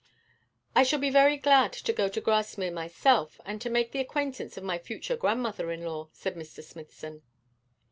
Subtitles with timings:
[0.75, 4.57] 'I shall be very glad to go to Grasmere myself, and to make the acquaintance
[4.57, 6.63] of my future grandmother in law,' said Mr.
[6.63, 7.21] Smithson.